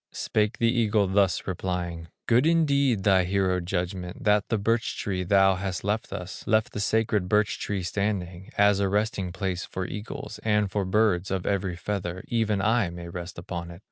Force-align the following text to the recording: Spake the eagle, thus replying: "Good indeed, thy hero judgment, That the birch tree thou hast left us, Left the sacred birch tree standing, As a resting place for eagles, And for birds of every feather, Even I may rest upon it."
Spake 0.13 0.57
the 0.57 0.71
eagle, 0.71 1.05
thus 1.05 1.45
replying: 1.45 2.07
"Good 2.25 2.47
indeed, 2.47 3.03
thy 3.03 3.23
hero 3.25 3.59
judgment, 3.59 4.23
That 4.23 4.49
the 4.49 4.57
birch 4.57 4.97
tree 4.97 5.21
thou 5.21 5.53
hast 5.53 5.83
left 5.83 6.11
us, 6.11 6.43
Left 6.47 6.73
the 6.73 6.79
sacred 6.79 7.29
birch 7.29 7.59
tree 7.59 7.83
standing, 7.83 8.49
As 8.57 8.79
a 8.79 8.89
resting 8.89 9.31
place 9.31 9.63
for 9.63 9.85
eagles, 9.85 10.39
And 10.43 10.71
for 10.71 10.85
birds 10.85 11.29
of 11.29 11.45
every 11.45 11.75
feather, 11.75 12.23
Even 12.29 12.63
I 12.63 12.89
may 12.89 13.09
rest 13.09 13.37
upon 13.37 13.69
it." 13.69 13.79